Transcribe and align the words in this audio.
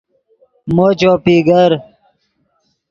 مو 0.73 0.87
چوپی 0.99 1.37
گر 1.47 1.71